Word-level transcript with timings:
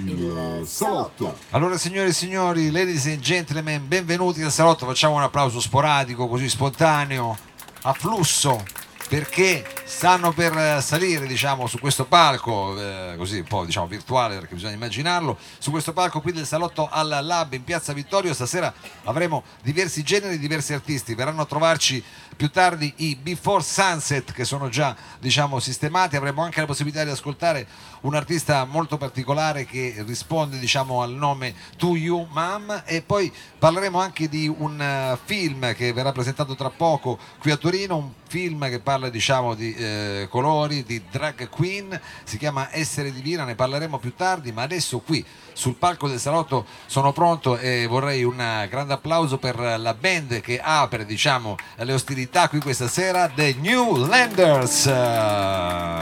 Il 0.00 0.62
salotto. 0.66 1.36
Allora 1.50 1.76
signore 1.76 2.08
e 2.08 2.12
signori, 2.14 2.70
ladies 2.70 3.04
and 3.08 3.18
gentlemen, 3.20 3.86
benvenuti 3.86 4.40
al 4.40 4.50
salotto, 4.50 4.86
facciamo 4.86 5.16
un 5.16 5.22
applauso 5.22 5.60
sporadico, 5.60 6.28
così 6.28 6.48
spontaneo, 6.48 7.36
a 7.82 7.92
flusso, 7.92 8.64
perché 9.08 9.64
stanno 9.84 10.32
per 10.32 10.56
eh, 10.56 10.80
salire 10.80 11.26
diciamo, 11.26 11.66
su 11.66 11.78
questo 11.78 12.06
palco, 12.06 12.78
eh, 12.78 13.14
così 13.16 13.38
un 13.38 13.44
po' 13.44 13.64
diciamo, 13.64 13.86
virtuale 13.86 14.36
perché 14.36 14.54
bisogna 14.54 14.74
immaginarlo, 14.74 15.36
su 15.58 15.70
questo 15.70 15.92
palco 15.92 16.20
qui 16.20 16.32
del 16.32 16.46
salotto 16.46 16.88
al 16.90 17.18
Lab 17.22 17.52
in 17.52 17.64
Piazza 17.64 17.92
Vittorio, 17.92 18.32
stasera 18.34 18.72
avremo 19.04 19.44
diversi 19.62 20.02
generi, 20.02 20.38
diversi 20.38 20.72
artisti, 20.72 21.14
verranno 21.14 21.42
a 21.42 21.46
trovarci 21.46 22.02
più 22.36 22.50
tardi 22.50 22.92
i 22.96 23.16
Before 23.16 23.62
Sunset 23.62 24.32
che 24.32 24.44
sono 24.44 24.68
già 24.68 24.96
diciamo, 25.18 25.60
sistemati, 25.60 26.16
avremo 26.16 26.42
anche 26.42 26.60
la 26.60 26.66
possibilità 26.66 27.04
di 27.04 27.10
ascoltare 27.10 27.66
un 28.02 28.14
artista 28.14 28.64
molto 28.64 28.96
particolare 28.96 29.64
che 29.64 30.02
risponde 30.06 30.58
diciamo, 30.58 31.02
al 31.02 31.12
nome 31.12 31.54
To 31.76 31.96
You 31.96 32.26
Mom 32.32 32.82
e 32.84 33.02
poi 33.02 33.32
parleremo 33.58 34.00
anche 34.00 34.28
di 34.28 34.48
un 34.48 34.80
uh, 34.80 35.18
film 35.24 35.74
che 35.74 35.92
verrà 35.92 36.12
presentato 36.12 36.54
tra 36.56 36.70
poco 36.70 37.18
qui 37.38 37.50
a 37.50 37.56
Torino, 37.56 37.96
un 37.96 38.10
film 38.26 38.68
che 38.68 38.80
parla 38.80 39.01
diciamo, 39.10 39.54
di 39.54 39.74
eh, 39.74 40.26
colori, 40.30 40.84
di 40.84 41.02
drag 41.10 41.48
queen, 41.48 41.98
si 42.24 42.38
chiama 42.38 42.68
Essere 42.70 43.12
Divina, 43.12 43.44
ne 43.44 43.54
parleremo 43.54 43.98
più 43.98 44.14
tardi, 44.14 44.52
ma 44.52 44.62
adesso 44.62 44.98
qui 45.00 45.24
sul 45.52 45.74
palco 45.74 46.08
del 46.08 46.18
salotto 46.18 46.66
sono 46.86 47.12
pronto 47.12 47.58
e 47.58 47.86
vorrei 47.86 48.24
un 48.24 48.36
grande 48.68 48.92
applauso 48.92 49.38
per 49.38 49.58
la 49.58 49.94
band 49.94 50.40
che 50.40 50.60
apre 50.60 51.04
diciamo, 51.04 51.56
le 51.76 51.92
ostilità 51.92 52.48
qui 52.48 52.60
questa 52.60 52.88
sera, 52.88 53.28
The 53.28 53.56
New 53.58 54.06
Landers. 54.06 54.86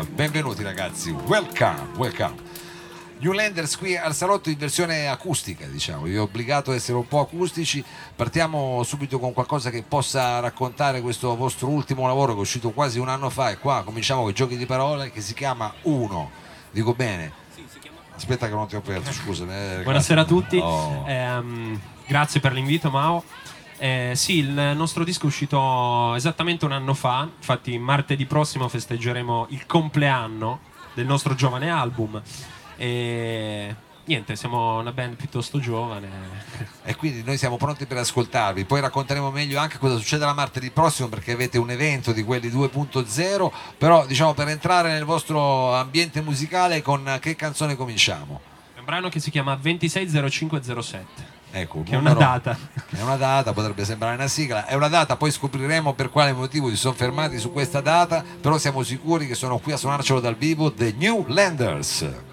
Benvenuti 0.07 0.63
ragazzi, 0.63 1.11
welcome, 1.11 1.89
welcome. 1.97 2.60
New 3.21 3.33
Landers 3.33 3.77
qui 3.77 3.99
al 3.99 4.15
salotto 4.15 4.49
in 4.49 4.57
versione 4.57 5.07
acustica, 5.07 5.67
diciamo, 5.67 6.05
vi 6.05 6.17
ho 6.17 6.23
obbligato 6.23 6.71
ad 6.71 6.77
essere 6.77 6.97
un 6.97 7.07
po' 7.07 7.21
acustici. 7.21 7.85
Partiamo 8.17 8.83
subito 8.83 9.19
con 9.19 9.35
qualcosa 9.35 9.69
che 9.69 9.83
possa 9.87 10.41
raccontare 10.41 11.03
questo 11.03 11.37
vostro 11.37 11.69
ultimo 11.69 12.07
lavoro 12.07 12.33
che 12.33 12.39
è 12.39 12.41
uscito 12.41 12.71
quasi 12.71 12.99
un 12.99 13.11
anno 13.11 13.29
fa 13.29 13.51
e 13.51 13.59
qua 13.59 13.83
cominciamo 13.85 14.23
con 14.23 14.31
i 14.31 14.33
giochi 14.33 14.57
di 14.57 14.65
parole 14.65 15.11
che 15.11 15.21
si 15.21 15.35
chiama 15.35 15.71
Uno. 15.83 16.31
Dico 16.71 16.95
bene? 16.95 17.31
Aspetta 18.15 18.49
che 18.49 18.55
non 18.55 18.67
ti 18.67 18.77
ho 18.77 18.79
aperto, 18.79 19.13
scusa. 19.13 19.45
Eh, 19.45 19.83
Buonasera 19.83 20.23
a 20.23 20.25
tutti, 20.25 20.57
oh. 20.57 21.05
eh, 21.07 21.79
grazie 22.07 22.41
per 22.41 22.55
l'invito 22.55 22.89
Mao. 22.89 23.23
Eh, 23.77 24.13
sì, 24.15 24.39
il 24.39 24.73
nostro 24.75 25.05
disco 25.05 25.25
è 25.25 25.27
uscito 25.27 26.15
esattamente 26.15 26.65
un 26.65 26.73
anno 26.73 26.95
fa, 26.95 27.29
infatti 27.37 27.77
martedì 27.77 28.25
prossimo 28.25 28.67
festeggeremo 28.67 29.49
il 29.51 29.67
compleanno 29.67 30.61
del 30.95 31.05
nostro 31.05 31.35
giovane 31.35 31.71
album. 31.71 32.23
E 32.81 33.77
niente, 34.05 34.37
siamo 34.37 34.79
una 34.79 34.91
band 34.91 35.17
piuttosto 35.17 35.61
giovane. 35.61 36.09
E 36.83 36.97
quindi 36.97 37.23
noi 37.23 37.37
siamo 37.37 37.57
pronti 37.57 37.85
per 37.85 37.99
ascoltarvi. 37.99 38.65
Poi 38.65 38.81
racconteremo 38.81 39.31
meglio 39.31 39.61
anche 39.61 39.79
cosa 39.79 39.97
succederà 39.97 40.33
martedì 40.33 40.71
prossimo 40.71 41.09
perché 41.09 41.33
avete 41.33 41.57
un 41.59 41.71
evento 41.71 42.13
di 42.13 42.25
quelli 42.25 42.49
2.0. 42.49 43.51
Però 43.77 44.07
diciamo 44.07 44.33
per 44.33 44.49
entrare 44.49 44.91
nel 44.93 45.05
vostro 45.05 45.75
ambiente 45.75 46.23
musicale 46.23 46.81
con 46.83 47.19
che 47.21 47.37
canzone 47.37 47.77
cominciamo? 47.77 48.41
È 48.75 48.79
un 48.79 48.85
brano 48.87 49.09
che 49.09 49.21
si 49.21 49.31
chiama 49.31 49.55
260507. 49.55 51.39
Ecco, 51.53 51.83
che 51.83 51.93
è 51.93 51.97
una 51.97 52.15
data. 52.15 52.59
È 52.89 53.03
una 53.03 53.17
data, 53.17 53.53
potrebbe 53.53 53.85
sembrare 53.85 54.15
una 54.15 54.27
sigla, 54.27 54.67
è 54.67 54.75
una 54.75 54.89
data, 54.89 55.17
poi 55.17 55.31
scopriremo 55.31 55.93
per 55.93 56.09
quale 56.09 56.33
motivo 56.33 56.71
si 56.71 56.77
sono 56.77 56.95
fermati 56.95 57.39
su 57.39 57.53
questa 57.53 57.81
data, 57.81 58.25
però 58.41 58.57
siamo 58.57 58.83
sicuri 58.83 59.27
che 59.27 59.35
sono 59.35 59.59
qui 59.59 59.73
a 59.73 59.77
suonarcelo 59.77 60.19
dal 60.19 60.37
vivo, 60.37 60.73
The 60.73 60.95
New 60.97 61.27
Landers. 61.29 62.30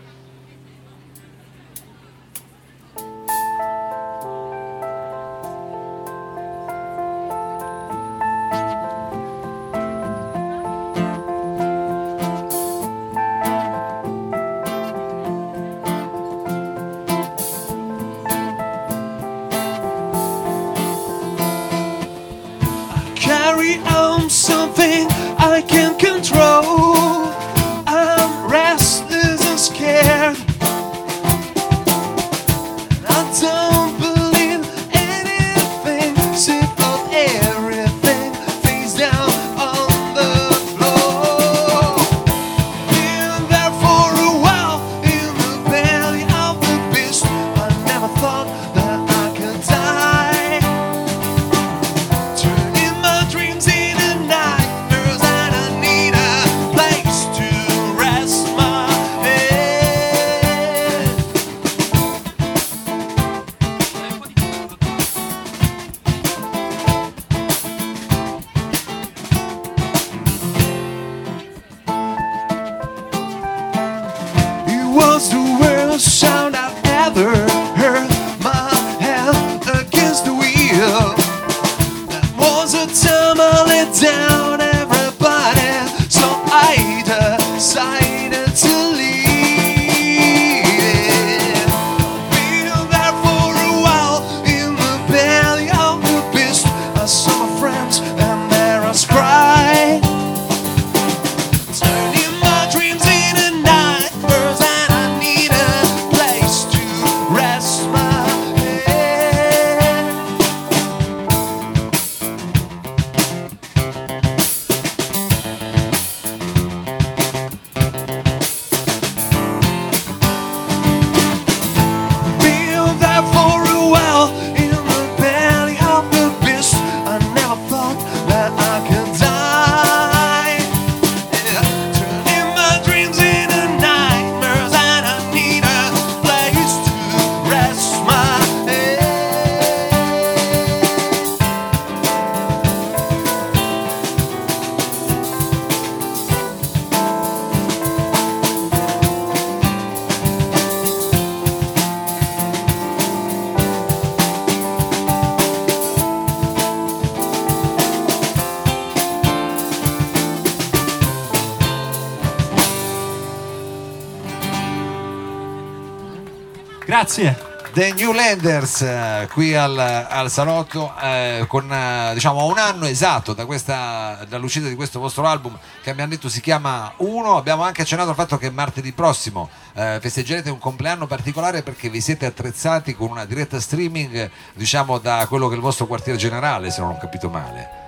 Grazie. 167.18 167.56
The 167.74 167.94
New 167.94 168.12
Landers 168.12 168.82
eh, 168.82 169.28
qui 169.32 169.56
al, 169.56 169.78
al 169.78 170.30
salotto 170.32 170.94
eh, 171.02 171.46
con 171.48 171.72
eh, 171.72 172.12
diciamo 172.14 172.46
un 172.46 172.58
anno 172.58 172.86
esatto 172.86 173.34
da 173.34 173.46
questa, 173.46 174.24
dall'uscita 174.28 174.68
di 174.68 174.76
questo 174.76 175.00
vostro 175.00 175.26
album 175.26 175.58
che 175.82 175.90
abbiamo 175.90 176.12
detto 176.12 176.30
si 176.30 176.42
chiama 176.42 176.94
Uno 176.98 177.38
abbiamo 177.38 177.64
anche 177.64 177.82
accennato 177.82 178.10
al 178.10 178.16
fatto 178.16 178.38
che 178.38 178.50
martedì 178.52 178.94
prossimo 178.94 179.50
eh, 179.74 179.98
festeggerete 180.00 180.50
un 180.50 180.60
compleanno 180.60 181.08
particolare 181.08 181.62
perché 181.62 181.90
vi 181.90 182.02
siete 182.02 182.26
attrezzati 182.26 182.96
con 182.96 183.10
una 183.10 183.26
diretta 183.26 183.60
streaming 183.60 184.30
diciamo 184.54 184.98
da 184.98 185.26
quello 185.28 185.48
che 185.48 185.54
è 185.54 185.58
il 185.58 185.64
vostro 185.64 185.88
quartier 185.88 186.16
generale 186.16 186.72
se 186.72 186.82
non 186.82 186.92
ho 186.92 186.98
capito 186.98 187.30
male 187.30 187.87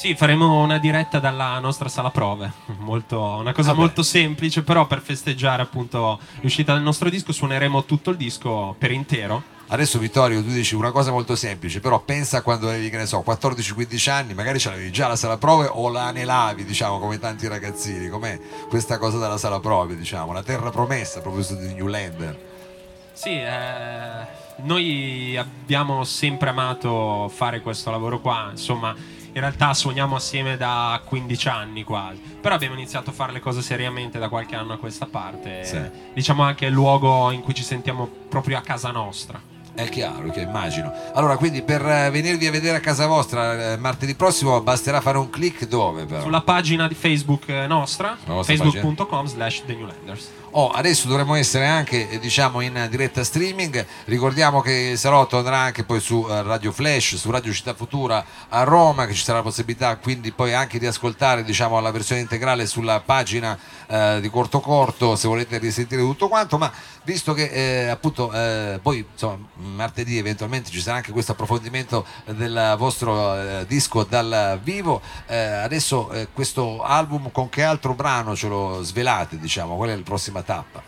sì, 0.00 0.14
faremo 0.14 0.62
una 0.62 0.78
diretta 0.78 1.18
dalla 1.18 1.58
nostra 1.58 1.90
sala 1.90 2.10
prove, 2.10 2.50
molto, 2.78 3.20
una 3.20 3.52
cosa 3.52 3.72
Vabbè. 3.72 3.80
molto 3.80 4.02
semplice, 4.02 4.62
però 4.62 4.86
per 4.86 5.02
festeggiare 5.02 5.60
appunto 5.60 6.18
l'uscita 6.40 6.72
del 6.72 6.80
nostro 6.80 7.10
disco 7.10 7.32
suoneremo 7.32 7.84
tutto 7.84 8.08
il 8.08 8.16
disco 8.16 8.74
per 8.78 8.92
intero. 8.92 9.42
Adesso 9.66 9.98
Vittorio, 9.98 10.42
tu 10.42 10.48
dici 10.48 10.74
una 10.74 10.90
cosa 10.90 11.10
molto 11.10 11.36
semplice, 11.36 11.80
però 11.80 12.00
pensa 12.00 12.40
quando 12.40 12.68
avevi, 12.68 12.88
che 12.88 12.96
ne 12.96 13.04
so, 13.04 13.22
14-15 13.26 14.10
anni, 14.10 14.32
magari 14.32 14.58
ce 14.58 14.70
l'avevi 14.70 14.90
già 14.90 15.06
la 15.06 15.16
sala 15.16 15.36
prove 15.36 15.68
o 15.70 15.90
la 15.90 16.06
anelavi, 16.06 16.64
diciamo, 16.64 16.98
come 16.98 17.18
tanti 17.18 17.46
ragazzini, 17.46 18.08
com'è 18.08 18.40
questa 18.70 18.96
cosa 18.96 19.18
della 19.18 19.36
sala 19.36 19.60
prove, 19.60 19.98
diciamo, 19.98 20.32
la 20.32 20.42
terra 20.42 20.70
promessa 20.70 21.20
proprio 21.20 21.42
su 21.42 21.58
di 21.58 21.74
Newlander. 21.74 22.48
Sì, 23.12 23.38
eh, 23.38 24.26
noi 24.62 25.36
abbiamo 25.36 26.04
sempre 26.04 26.48
amato 26.48 27.30
fare 27.34 27.60
questo 27.60 27.90
lavoro 27.90 28.20
qua, 28.20 28.48
insomma 28.50 29.18
in 29.32 29.40
realtà 29.40 29.74
suoniamo 29.74 30.16
assieme 30.16 30.56
da 30.56 31.00
15 31.04 31.48
anni 31.48 31.84
quasi, 31.84 32.20
però 32.40 32.54
abbiamo 32.54 32.74
iniziato 32.74 33.10
a 33.10 33.12
fare 33.12 33.32
le 33.32 33.40
cose 33.40 33.62
seriamente 33.62 34.18
da 34.18 34.28
qualche 34.28 34.56
anno 34.56 34.72
a 34.72 34.78
questa 34.78 35.06
parte, 35.06 35.64
sì. 35.64 35.80
diciamo 36.12 36.42
anche 36.42 36.66
il 36.66 36.72
luogo 36.72 37.30
in 37.30 37.40
cui 37.40 37.54
ci 37.54 37.62
sentiamo 37.62 38.08
proprio 38.28 38.58
a 38.58 38.60
casa 38.60 38.90
nostra. 38.90 39.49
È 39.80 39.88
chiaro, 39.88 40.28
che 40.30 40.40
immagino. 40.40 40.92
Allora, 41.14 41.38
quindi 41.38 41.62
per 41.62 41.80
eh, 41.86 42.10
venirvi 42.10 42.46
a 42.46 42.50
vedere 42.50 42.76
a 42.76 42.80
casa 42.80 43.06
vostra 43.06 43.72
eh, 43.72 43.76
martedì 43.78 44.14
prossimo 44.14 44.60
basterà 44.60 45.00
fare 45.00 45.16
un 45.16 45.30
click 45.30 45.66
dove 45.66 46.04
però? 46.04 46.20
Sulla 46.20 46.42
pagina 46.42 46.86
di 46.86 46.94
Facebook 46.94 47.48
eh, 47.48 47.66
nostra, 47.66 48.16
facebook.com 48.42 49.26
slash 49.26 49.62
The 49.64 49.74
Newlanders. 49.74 50.28
Oh, 50.52 50.68
adesso 50.70 51.06
dovremmo 51.06 51.36
essere 51.36 51.66
anche 51.66 52.18
diciamo, 52.20 52.60
in 52.60 52.88
diretta 52.90 53.22
streaming. 53.22 53.86
Ricordiamo 54.06 54.60
che 54.60 54.94
Salotto 54.96 55.38
andrà 55.38 55.58
anche 55.58 55.84
poi 55.84 56.00
su 56.00 56.26
Radio 56.26 56.72
Flash, 56.72 57.14
su 57.14 57.30
Radio 57.30 57.52
Città 57.52 57.72
Futura 57.72 58.24
a 58.48 58.64
Roma, 58.64 59.06
che 59.06 59.14
ci 59.14 59.22
sarà 59.22 59.38
la 59.38 59.44
possibilità 59.44 59.96
quindi 59.98 60.32
poi 60.32 60.52
anche 60.52 60.80
di 60.80 60.86
ascoltare 60.86 61.44
diciamo, 61.44 61.78
la 61.78 61.92
versione 61.92 62.20
integrale 62.20 62.66
sulla 62.66 62.98
pagina 62.98 63.56
eh, 63.86 64.18
di 64.20 64.28
Corto 64.28 64.58
Corto 64.58 65.14
se 65.14 65.28
volete 65.28 65.58
risentire 65.58 66.02
tutto 66.02 66.26
quanto. 66.26 66.58
Ma 66.58 66.72
visto 67.04 67.32
che 67.32 67.44
eh, 67.44 67.88
appunto 67.88 68.32
eh, 68.32 68.80
poi 68.82 69.06
insomma, 69.08 69.38
martedì 69.74 70.18
eventualmente 70.18 70.70
ci 70.70 70.80
sarà 70.80 70.96
anche 70.96 71.12
questo 71.12 71.32
approfondimento 71.32 72.06
del 72.26 72.74
vostro 72.78 73.34
eh, 73.34 73.66
disco 73.66 74.04
dal 74.04 74.58
vivo, 74.62 75.00
eh, 75.26 75.36
adesso 75.36 76.10
eh, 76.12 76.28
questo 76.32 76.82
album 76.82 77.30
con 77.30 77.48
che 77.48 77.62
altro 77.62 77.94
brano 77.94 78.36
ce 78.36 78.48
lo 78.48 78.82
svelate? 78.82 79.38
Diciamo, 79.38 79.76
qual 79.76 79.90
è 79.90 79.92
prossimo? 80.02 80.18
prossima 80.20 80.42
tappa? 80.42 80.82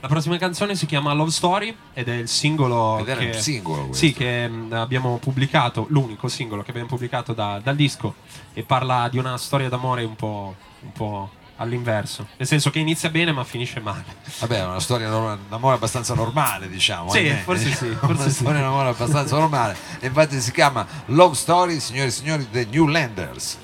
La 0.00 0.06
prossima 0.06 0.38
canzone 0.38 0.76
si 0.76 0.86
chiama 0.86 1.12
Love 1.12 1.30
Story 1.30 1.76
ed 1.92 2.08
è 2.08 2.14
il 2.14 2.28
singolo, 2.28 2.98
ed 2.98 3.06
che, 3.16 3.24
il 3.24 3.34
singolo 3.34 3.92
sì, 3.92 4.12
che 4.12 4.48
mm, 4.48 4.72
abbiamo 4.72 5.16
pubblicato, 5.18 5.86
l'unico 5.88 6.28
singolo 6.28 6.62
che 6.62 6.70
abbiamo 6.70 6.88
pubblicato 6.88 7.32
da, 7.32 7.60
dal 7.62 7.74
disco 7.74 8.14
e 8.52 8.62
parla 8.62 9.08
di 9.10 9.18
una 9.18 9.36
storia 9.36 9.68
d'amore 9.68 10.04
un 10.04 10.14
po', 10.14 10.54
un 10.82 10.92
po' 10.92 11.30
all'inverso, 11.58 12.26
nel 12.36 12.46
senso 12.46 12.70
che 12.70 12.78
inizia 12.78 13.10
bene 13.10 13.32
ma 13.32 13.44
finisce 13.44 13.80
male. 13.80 14.04
Vabbè, 14.40 14.58
è 14.58 14.64
una 14.64 14.80
storia 14.80 15.08
d'amore 15.08 15.74
abbastanza 15.74 16.14
normale, 16.14 16.68
diciamo. 16.68 17.10
Sì, 17.10 17.26
eh? 17.26 17.36
forse 17.36 17.72
sì. 17.72 17.86
Forse 17.98 18.22
una 18.22 18.22
sì. 18.22 18.30
storia 18.30 18.60
d'amore 18.60 18.88
abbastanza 18.88 19.36
normale. 19.36 19.76
Infatti 20.00 20.40
si 20.40 20.52
chiama 20.52 20.86
Love 21.06 21.34
Story, 21.34 21.80
signori 21.80 22.08
e 22.08 22.10
signori, 22.10 22.48
The 22.50 22.66
New 22.70 22.86
Landers. 22.86 23.58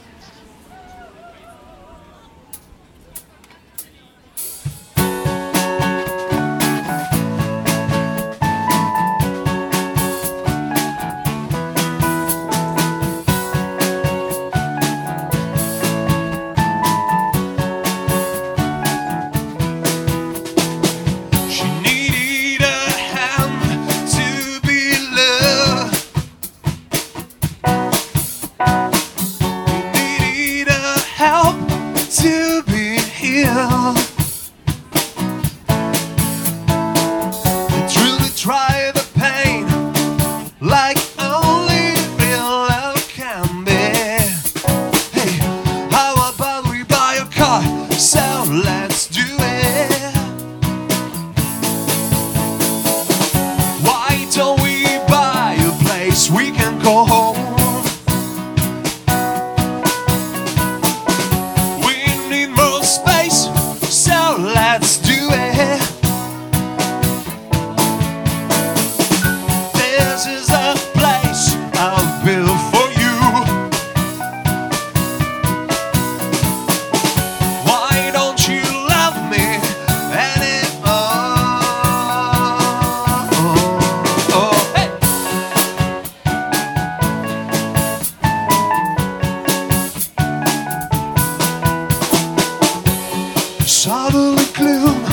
Suddenly 93.66 94.44
gloom 94.52 95.05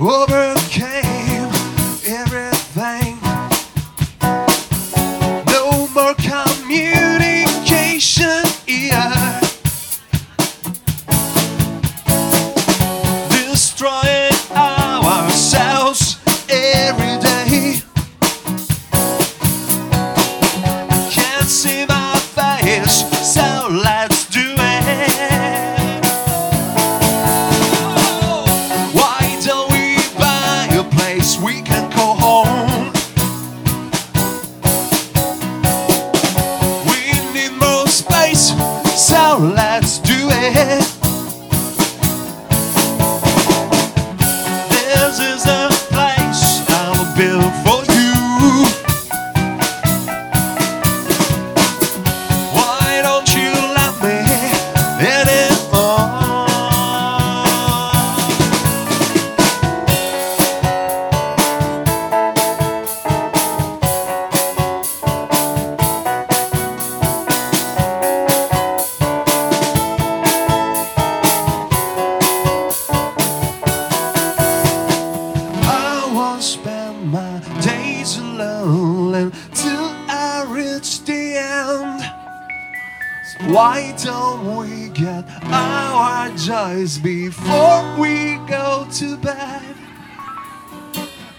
over 0.00 0.61
Let's 39.82 39.98
do 39.98 40.28
it. 40.30 41.01
Why 83.50 83.94
don't 84.02 84.56
we 84.56 84.88
get 84.90 85.24
our 85.46 86.30
joys 86.36 86.98
before 86.98 87.96
we 87.98 88.36
go 88.48 88.86
to 88.92 89.16
bed? 89.16 89.74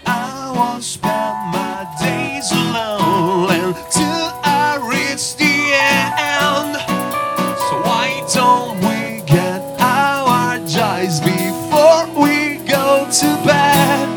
I 0.06 0.52
won't 0.54 0.84
spend 0.84 1.38
my 1.50 1.86
days 2.00 2.52
alone 2.52 3.50
until 3.50 4.40
I 4.44 4.76
reach 4.86 5.36
the 5.36 5.54
end. 6.20 6.76
So 7.58 7.80
why 7.88 8.22
don't 8.34 8.78
we 8.80 9.24
get 9.26 9.62
our 9.80 10.58
joys 10.58 11.20
before 11.20 12.06
we 12.22 12.58
go 12.68 13.08
to 13.10 13.26
bed? 13.46 14.08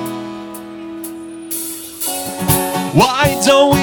Why 2.94 3.42
don't 3.46 3.77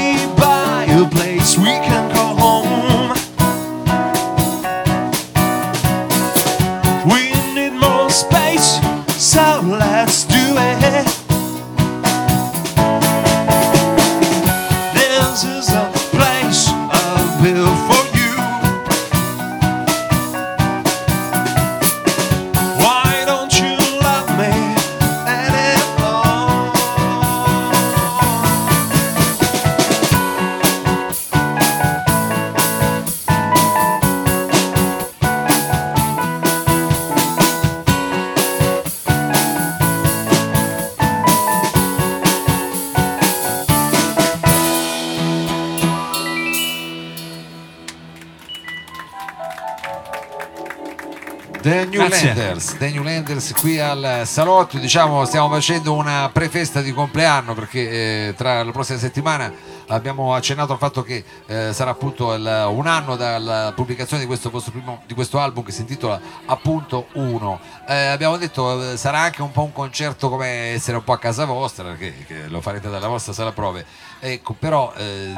New 52.78 53.02
Landers 53.02 53.52
qui 53.54 53.78
al 53.78 54.22
salotto, 54.24 54.78
diciamo 54.78 55.24
stiamo 55.24 55.48
facendo 55.48 55.94
una 55.94 56.28
prefesta 56.32 56.80
di 56.80 56.92
compleanno 56.92 57.54
perché 57.54 58.28
eh, 58.28 58.34
tra 58.36 58.62
la 58.62 58.70
prossima 58.72 58.98
settimana 58.98 59.52
abbiamo 59.88 60.34
accennato 60.34 60.72
al 60.72 60.78
fatto 60.78 61.02
che 61.02 61.24
eh, 61.46 61.72
sarà 61.72 61.90
appunto 61.92 62.34
il- 62.34 62.66
un 62.70 62.86
anno 62.86 63.16
dalla 63.16 63.72
pubblicazione 63.74 64.22
di 64.22 64.26
questo, 64.28 64.50
primo, 64.50 65.02
di 65.06 65.14
questo 65.14 65.38
album 65.38 65.64
che 65.64 65.72
si 65.72 65.80
intitola 65.82 66.20
appunto 66.46 67.06
Uno. 67.14 67.58
Eh, 67.86 68.06
abbiamo 68.06 68.36
detto 68.36 68.92
eh, 68.92 68.96
sarà 68.96 69.20
anche 69.20 69.42
un 69.42 69.50
po' 69.52 69.62
un 69.62 69.72
concerto 69.72 70.28
come 70.28 70.72
essere 70.72 70.96
un 70.96 71.04
po' 71.04 71.12
a 71.12 71.18
casa 71.18 71.44
vostra 71.44 71.84
perché 71.84 72.46
lo 72.48 72.60
farete 72.60 72.90
dalla 72.90 73.08
vostra 73.08 73.32
sala 73.32 73.52
prove. 73.52 73.84
Ecco, 74.20 74.54
però 74.54 74.92
eh, 74.96 75.32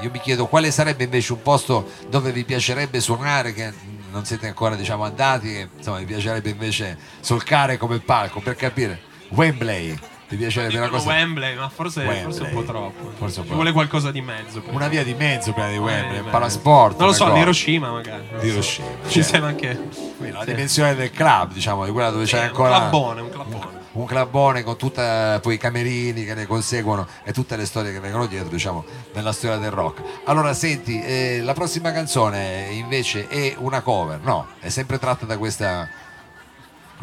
io 0.00 0.10
mi 0.10 0.20
chiedo 0.20 0.46
quale 0.46 0.70
sarebbe 0.70 1.04
invece 1.04 1.32
un 1.32 1.42
posto 1.42 1.88
dove 2.08 2.32
vi 2.32 2.44
piacerebbe 2.44 3.00
suonare 3.00 3.52
che 3.52 3.72
non 4.10 4.24
siete 4.24 4.46
ancora 4.46 4.74
diciamo 4.76 5.04
andati 5.04 5.68
insomma 5.76 5.98
vi 5.98 6.04
piacerebbe 6.04 6.50
invece 6.50 6.98
solcare 7.20 7.76
come 7.76 7.98
palco 8.00 8.40
per 8.40 8.56
capire 8.56 9.00
Wembley 9.30 9.98
vi 10.28 10.36
piacerebbe 10.36 10.76
una 10.78 10.88
cosa 10.88 11.08
Wembley, 11.08 11.56
ma 11.56 11.68
forse, 11.68 12.00
Wembley. 12.04 12.22
forse 12.22 12.42
un 12.44 12.50
po' 12.52 12.62
troppo. 12.62 13.10
Forse 13.16 13.40
un 13.40 13.46
po'. 13.48 13.54
vuole 13.54 13.72
qualcosa 13.72 14.12
di 14.12 14.20
mezzo. 14.20 14.62
una 14.66 14.86
via 14.86 15.02
di 15.02 15.12
mezzo 15.14 15.52
prima 15.52 15.68
di 15.70 15.76
Wembley 15.76 16.18
Eh, 16.18 16.20
un 16.20 16.30
palasport 16.30 16.98
Non 16.98 17.08
lo 17.08 17.12
so, 17.12 17.24
cosa. 17.24 17.36
l'Hiroshima 17.36 17.90
magari. 17.90 18.22
Di 18.38 18.38
so. 18.38 18.46
Hiroshima, 18.46 18.86
Ci 19.08 19.22
siamo 19.24 19.46
anche. 19.46 19.74
Quindi 20.18 20.30
la 20.36 20.44
sì. 20.44 20.50
dimensione 20.50 20.94
del 20.94 21.10
club 21.10 21.52
diciamo 21.52 21.84
di 21.84 21.90
quella 21.90 22.10
dove 22.10 22.26
c'è 22.26 22.38
Sì, 22.38 22.44
ancora 22.44 22.68
Un 22.70 22.76
clabbone, 22.78 23.20
un 23.22 23.30
clabbone. 23.30 23.78
Un 24.00 24.06
clubone 24.06 24.62
con 24.62 24.76
tutti 24.76 25.00
i 25.00 25.56
camerini 25.58 26.24
che 26.24 26.34
ne 26.34 26.46
conseguono 26.46 27.06
e 27.22 27.32
tutte 27.32 27.56
le 27.56 27.66
storie 27.66 27.92
che 27.92 28.00
vengono 28.00 28.26
dietro 28.26 28.48
diciamo 28.48 28.84
nella 29.14 29.32
storia 29.32 29.56
del 29.58 29.70
rock 29.70 30.02
allora 30.24 30.52
senti 30.54 31.00
eh, 31.02 31.40
la 31.42 31.52
prossima 31.52 31.92
canzone 31.92 32.68
invece 32.72 33.28
è 33.28 33.54
una 33.58 33.80
cover 33.80 34.20
no 34.22 34.46
è 34.60 34.68
sempre 34.68 34.98
tratta 34.98 35.26
da 35.26 35.36
questa 35.38 35.88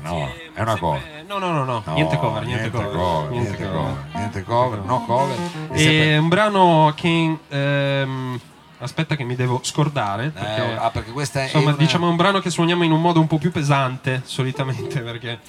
no 0.01 0.29
è 0.53 0.61
una 0.61 0.77
cover 0.77 1.15
No, 1.27 1.39
no, 1.39 1.51
no, 1.51 1.65
no, 1.65 1.83
No, 1.85 1.93
niente 1.93 2.17
cover, 2.17 2.45
niente, 2.45 2.69
cover, 2.71 2.89
cover. 2.95 3.31
niente 3.31 3.57
cover, 3.57 3.95
niente 4.13 4.43
cover, 4.43 4.79
no 4.79 5.03
cover. 5.05 5.35
È 5.71 5.77
sempre- 5.77 6.17
un 6.19 6.27
brano 6.29 6.93
che. 6.95 7.37
ehm, 7.49 8.39
aspetta, 8.77 9.17
che 9.17 9.25
mi 9.25 9.35
devo 9.35 9.59
scordare. 9.61 10.29
Perché, 10.29 10.69
Eh, 10.71 10.75
ah, 10.77 10.89
perché 10.89 11.11
questa 11.11 11.41
è 11.41 11.43
insomma, 11.43 11.71
una- 11.71 11.75
diciamo 11.77 12.07
è 12.07 12.09
un 12.11 12.15
brano 12.15 12.39
che 12.39 12.49
suoniamo 12.49 12.85
in 12.85 12.91
un 12.93 13.01
modo 13.01 13.19
un 13.19 13.27
po' 13.27 13.37
più 13.39 13.51
pesante 13.51 14.21
solitamente 14.23 15.01
perché 15.03 15.39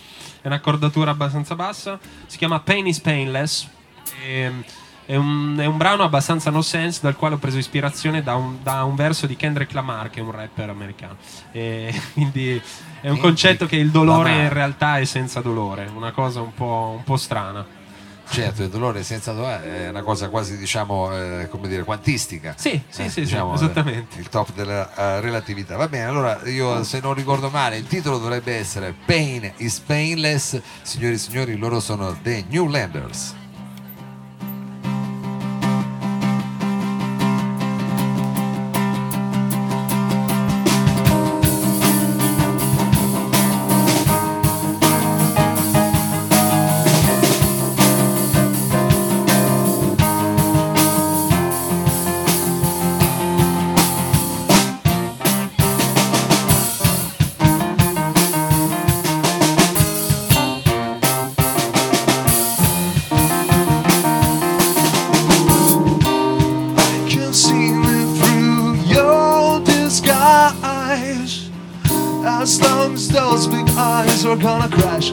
è 0.41 0.47
un'accordatura 0.47 1.11
abbastanza 1.11 1.55
bassa. 1.55 1.99
Si 2.27 2.39
chiama 2.39 2.61
Pain 2.61 2.87
is 2.87 3.01
Painless. 3.01 3.69
E, 4.25 4.53
è, 5.09 5.17
un, 5.17 5.57
è 5.59 5.65
un 5.65 5.79
brano 5.79 6.03
abbastanza 6.03 6.51
no 6.51 6.61
sense 6.61 7.01
dal 7.01 7.17
quale 7.17 7.37
ho 7.37 7.39
preso 7.39 7.57
ispirazione 7.57 8.23
da 8.23 8.35
un, 8.35 8.59
da 8.63 8.85
un 8.85 8.95
verso 8.95 9.27
di 9.27 9.37
Kendrick 9.37 9.73
Lamar, 9.73 10.11
che 10.11 10.21
è 10.21 10.23
un 10.23 10.33
rapper 10.33 10.69
americano. 10.69 11.17
E 11.51 11.95
quindi 12.13 12.61
è 13.01 13.09
un 13.09 13.19
concetto 13.19 13.67
che 13.67 13.77
il 13.77 13.91
dolore 13.91 14.33
in 14.33 14.53
realtà 14.53 14.99
è 14.99 15.05
senza 15.05 15.41
dolore, 15.41 15.91
una 15.95 16.11
cosa 16.11 16.43
un 16.43 16.53
po', 16.53 16.95
un 16.97 17.05
po' 17.05 17.17
strana. 17.17 17.78
Certo, 18.31 18.63
il 18.63 18.69
dolore 18.69 19.03
senza 19.03 19.33
dolore 19.33 19.85
è 19.85 19.89
una 19.89 20.03
cosa 20.03 20.29
quasi, 20.29 20.57
diciamo, 20.59 21.13
eh, 21.17 21.49
come 21.49 21.67
dire, 21.69 21.83
quantistica. 21.85 22.55
Sì, 22.57 22.81
sì, 22.89 23.03
Eh, 23.03 23.05
sì, 23.05 23.11
sì, 23.11 23.21
diciamo, 23.23 23.55
esattamente. 23.55 24.17
eh, 24.17 24.21
Il 24.21 24.29
top 24.29 24.53
della 24.55 24.95
eh, 24.95 25.21
relatività. 25.21 25.77
Va 25.77 25.89
bene, 25.89 26.05
allora 26.05 26.41
io 26.45 26.83
se 26.85 27.01
non 27.01 27.15
ricordo 27.15 27.49
male, 27.51 27.77
il 27.79 27.87
titolo 27.87 28.19
dovrebbe 28.19 28.55
essere 28.55 28.95
Pain 29.07 29.51
is 29.57 29.79
Painless. 29.81 30.61
Signori 30.83 31.15
e 31.15 31.19
signori, 31.19 31.57
loro 31.57 31.81
sono 31.81 32.17
The 32.23 32.45
New 32.49 32.69
Landers. 32.69 33.35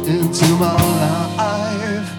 Into 0.08 0.46
my 0.58 0.76
life. 1.38 2.10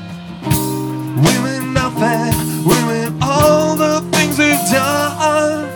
Women 1.24 1.72
nothing, 1.72 2.34
women 2.64 3.18
all 3.22 3.76
the 3.76 4.00
things 4.12 4.36
they've 4.36 4.58
done. 4.70 5.68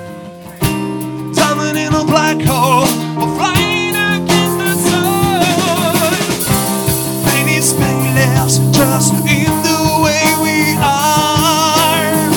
Diamond 1.35 1.79
in 1.79 1.95
a 1.95 2.05
black 2.05 2.40
hole, 2.40 2.88
or 3.21 3.29
flying 3.37 3.95
against 3.95 4.59
the 4.59 4.75
sun. 4.88 5.45
Pain 7.26 7.49
is 7.49 7.73
painless, 7.75 8.59
just 8.76 9.12
in 9.14 9.62
the 9.62 9.79
way 10.02 10.25
we 10.43 10.57
are. 10.83 12.31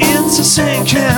It's 0.00 0.38
a 0.38 0.44
sinking, 0.44 1.17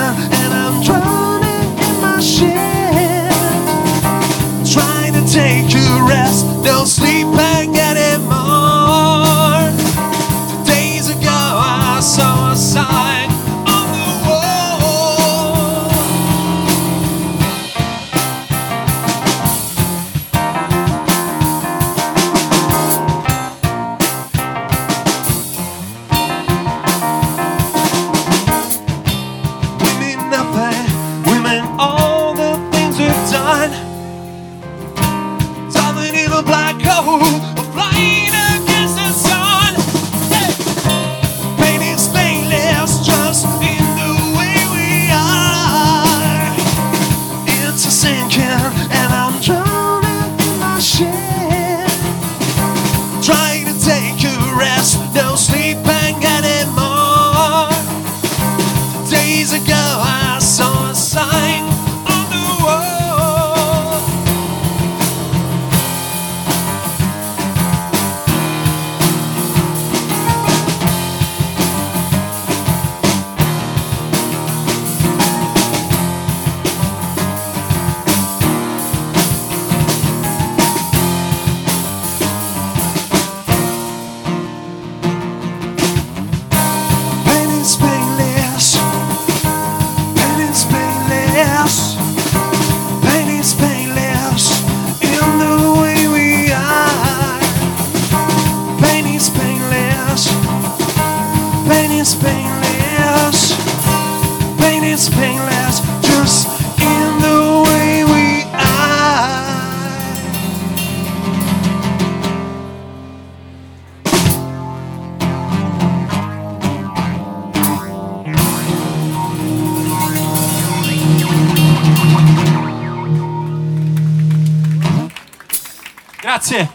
Grazie. 126.21 126.69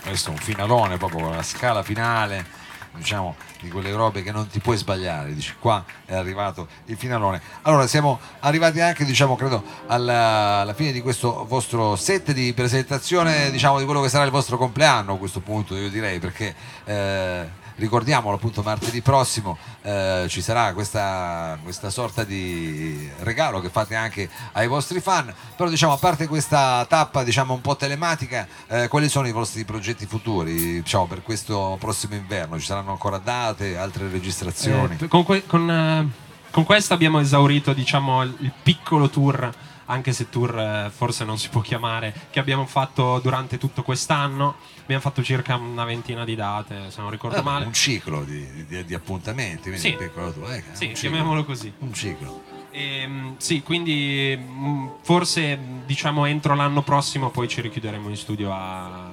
questo 0.00 0.30
è 0.30 0.32
un 0.32 0.38
finalone 0.38 0.96
proprio 0.96 1.24
con 1.24 1.34
la 1.34 1.42
scala 1.42 1.82
finale 1.82 2.46
diciamo 2.94 3.34
di 3.60 3.68
quelle 3.68 3.90
robe 3.90 4.22
che 4.22 4.30
non 4.30 4.46
ti 4.46 4.60
puoi 4.60 4.76
sbagliare 4.76 5.34
dici 5.34 5.54
qua 5.58 5.84
è 6.04 6.14
arrivato 6.14 6.68
il 6.84 6.96
finalone 6.96 7.42
allora 7.62 7.88
siamo 7.88 8.20
arrivati 8.38 8.80
anche 8.80 9.04
diciamo 9.04 9.34
credo 9.34 9.64
alla, 9.86 10.60
alla 10.60 10.74
fine 10.74 10.92
di 10.92 11.00
questo 11.00 11.44
vostro 11.46 11.96
set 11.96 12.30
di 12.30 12.52
presentazione 12.52 13.50
diciamo 13.50 13.80
di 13.80 13.84
quello 13.84 14.02
che 14.02 14.08
sarà 14.08 14.22
il 14.22 14.30
vostro 14.30 14.56
compleanno 14.56 15.14
a 15.14 15.18
questo 15.18 15.40
punto 15.40 15.74
io 15.74 15.90
direi 15.90 16.20
perché 16.20 16.54
eh, 16.84 17.48
ricordiamolo 17.80 18.36
appunto 18.36 18.62
martedì 18.62 19.00
prossimo 19.00 19.56
eh, 19.82 20.26
ci 20.28 20.42
sarà 20.42 20.72
questa, 20.72 21.58
questa 21.62 21.90
sorta 21.90 22.24
di 22.24 23.08
regalo 23.20 23.60
che 23.60 23.70
fate 23.70 23.94
anche 23.94 24.28
ai 24.52 24.68
vostri 24.68 25.00
fan. 25.00 25.32
Però 25.56 25.68
diciamo 25.68 25.92
a 25.92 25.98
parte 25.98 26.26
questa 26.26 26.84
tappa 26.88 27.24
diciamo 27.24 27.54
un 27.54 27.60
po' 27.60 27.76
telematica 27.76 28.46
eh, 28.68 28.88
quali 28.88 29.08
sono 29.08 29.26
i 29.26 29.32
vostri 29.32 29.64
progetti 29.64 30.06
futuri 30.06 30.82
diciamo 30.82 31.06
per 31.06 31.22
questo 31.22 31.76
prossimo 31.80 32.14
inverno? 32.14 32.58
Ci 32.58 32.66
saranno 32.66 32.90
ancora 32.90 33.18
date 33.18 33.76
altre 33.76 34.08
registrazioni? 34.08 34.96
Eh, 35.00 35.08
con, 35.08 35.24
que- 35.24 35.46
con, 35.46 35.70
eh, 35.70 36.08
con 36.50 36.64
questa 36.64 36.94
abbiamo 36.94 37.20
esaurito 37.20 37.72
diciamo, 37.72 38.22
il 38.22 38.50
il 38.50 38.52
piccolo 38.62 39.08
tour, 39.08 39.52
anche 39.90 40.12
se 40.12 40.28
tour 40.28 40.56
eh, 40.58 40.90
forse 40.94 41.24
non 41.24 41.36
si 41.38 41.48
può 41.48 41.60
chiamare, 41.60 42.14
che 42.30 42.38
abbiamo 42.38 42.64
fatto 42.66 43.18
durante 43.22 43.58
tutto 43.58 43.82
quest'anno. 43.82 44.56
Abbiamo 44.82 45.02
fatto 45.02 45.22
circa 45.22 45.54
una 45.56 45.84
ventina 45.84 46.24
di 46.24 46.34
date, 46.34 46.90
se 46.90 47.00
non 47.00 47.10
ricordo 47.10 47.38
Eh, 47.38 47.42
male. 47.42 47.64
un 47.64 47.72
ciclo 47.72 48.24
di, 48.24 48.66
di- 48.66 48.84
di 48.84 48.94
appuntamenti 48.94 49.62
quindi 49.70 49.78
Sì. 49.80 49.94
piccolo 49.96 50.32
tu, 50.32 50.40
eh, 50.46 50.62
Sì, 50.72 50.90
chiamiamolo 50.92 51.44
così. 51.44 51.72
un 51.78 51.92
ciclo 51.92 52.42
Ehm, 52.72 53.34
sì, 53.38 53.62
quindi 53.62 54.36
mm, 54.40 54.86
forse 55.02 55.58
diciamo 55.86 56.24
entro 56.26 56.54
l'anno 56.54 56.82
prossimo 56.82 57.30
poi 57.30 57.48
ci 57.48 57.60
richiuderemo 57.60 58.08
in 58.08 58.16
studio 58.16 58.52
a... 58.52 59.10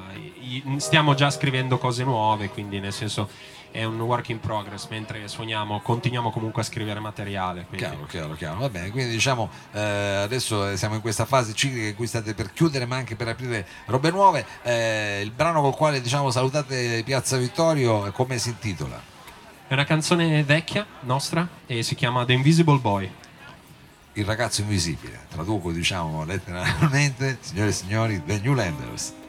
Stiamo 0.78 1.14
già 1.16 1.30
scrivendo 1.32 1.78
cose 1.78 2.04
nuove, 2.04 2.50
quindi 2.50 2.80
nel 2.80 2.94
senso 2.94 3.30
è 3.72 3.84
un 3.84 4.00
work 4.00 4.30
in 4.30 4.40
progress, 4.40 4.88
mentre 4.90 5.28
suoniamo 5.28 5.82
continuiamo 5.82 6.32
comunque 6.32 6.62
a 6.62 6.66
scrivere 6.66 7.00
materiale. 7.00 7.66
quindi- 7.68 7.86
Chiaro, 7.86 8.06
chiaro, 8.06 8.34
chiaro. 8.36 8.60
Va 8.60 8.70
bene, 8.70 8.90
quindi 8.90 9.12
diciamo 9.12 9.50
eh, 9.74 9.80
adesso 10.24 10.76
siamo 10.76 10.96
in 10.96 11.02
questa 11.02 11.26
fase 11.26 11.54
ciclica 11.54 11.88
in 11.88 11.96
cui 11.96 12.08
state 12.08 12.34
per 12.34 12.52
chiudere 12.54 12.86
ma 12.86 12.96
anche 12.96 13.16
per 13.16 13.28
aprire 13.28 13.66
robe 13.86 14.10
nuove. 14.12 14.46
Eh, 14.64 15.22
il 15.24 15.32
brano 15.32 15.62
col 15.62 15.76
quale 15.76 16.02
diciamo 16.02 16.32
salutate 16.32 17.02
Piazza 17.06 17.38
Vittorio, 17.38 18.12
come 18.12 18.38
si 18.38 18.50
intitola? 18.50 19.00
È 19.68 19.74
una 19.74 19.84
canzone 19.86 20.44
vecchia 20.44 20.86
nostra 21.02 21.48
e 21.66 21.84
si 21.84 21.94
chiama 21.96 22.24
The 22.26 22.34
Invisible 22.34 22.80
Boy. 22.80 23.12
Il 24.14 24.26
ragazzo 24.26 24.62
invisibile. 24.62 25.26
Traduco 25.30 25.72
diciamo 25.72 26.24
letteralmente, 26.26 27.38
signore 27.42 27.70
e 27.70 27.74
signori, 27.74 28.24
The 28.26 28.40
Newlanders. 28.40 29.14
growing 29.14 29.27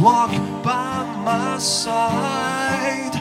walk 0.00 0.30
by 0.62 1.04
my 1.24 1.58
side, 1.58 3.15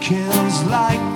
kills 0.00 0.64
like 0.64 1.09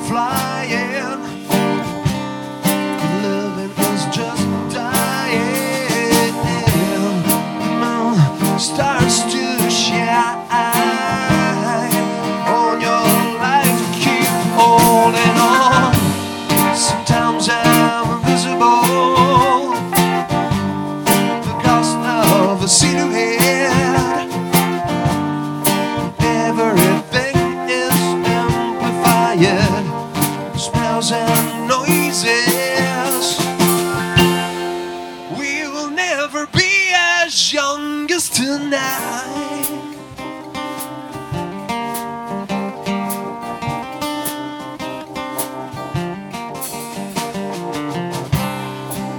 tonight. 38.59 39.67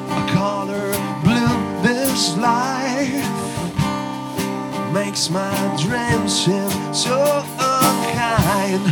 A 0.10 0.32
color 0.32 0.92
blue 1.24 1.58
this 1.84 2.38
life 2.38 3.28
makes 4.94 5.30
my 5.30 5.54
dreams 5.84 6.32
seem 6.46 6.94
so 6.94 7.44
unkind. 7.60 8.86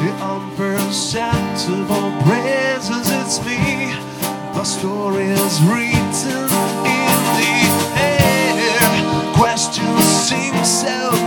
The 0.00 0.10
unperceptible 0.32 2.10
presence 2.24 3.10
it's 3.10 3.38
me. 3.46 3.94
My 4.54 4.62
story 4.62 5.24
is 5.24 5.62
written. 5.62 6.45
Questions 9.36 10.02
seem 10.02 10.64
so 10.64 11.25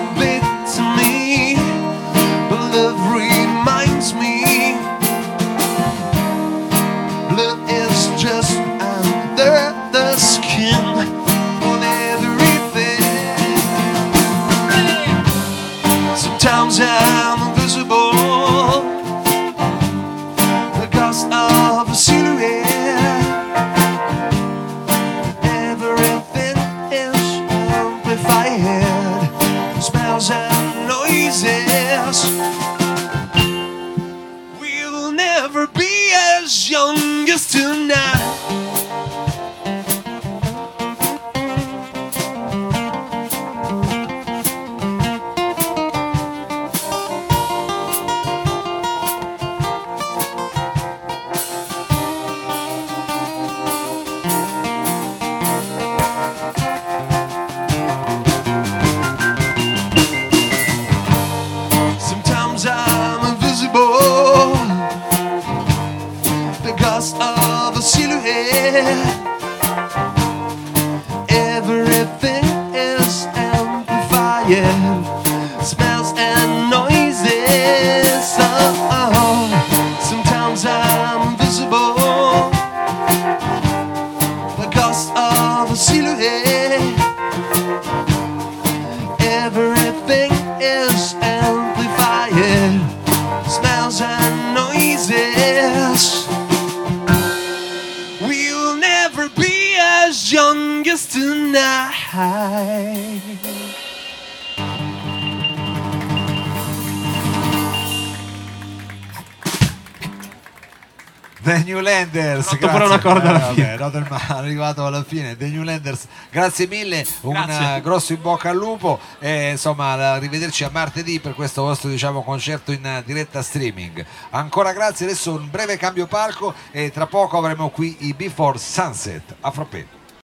The 111.50 111.64
New 111.66 111.80
Landers 111.80 112.46
Ho 112.46 112.50
fatto 112.58 112.68
pure 112.68 112.84
una 112.86 113.00
corda 113.00 113.30
alla 113.30 113.40
fine. 113.54 113.76
vabbè, 113.76 113.78
Rotterdam 113.78 114.18
è 114.28 114.32
arrivato 114.34 114.86
alla 114.86 115.04
fine. 115.04 115.36
The 115.36 115.48
New 115.48 115.64
Landers 115.64 116.06
grazie 116.30 116.68
mille 116.68 117.04
un 117.22 117.34
Grazie. 117.34 117.78
eh, 117.78 117.82
grosso 117.82 118.14
in 118.14 118.22
bocca 118.22 118.50
al 118.50 118.56
lupo 118.56 119.00
e 119.18 119.50
insomma 119.50 119.94
arrivederci 120.14 120.64
a 120.64 120.70
martedì 120.72 121.20
per 121.20 121.34
questo 121.34 121.64
vostro 121.64 121.90
diciamo 121.90 122.22
concerto 122.24 122.72
in 122.72 122.86
eh, 122.86 123.02
diretta 123.04 123.42
streaming. 123.42 124.06
Ancora 124.30 124.74
grazie 124.74 125.06
adesso 125.08 125.32
un 125.32 125.50
breve 125.50 125.76
cambio 125.78 126.06
palco 126.06 126.54
e 126.72 126.92
tra 126.92 127.08
poco 127.08 127.38
avremo 127.40 127.70
qui 127.70 127.98
i 128.02 128.14
Before 128.14 128.60
Sunset. 128.60 129.36
A 129.42 129.50
frappè 129.50 129.86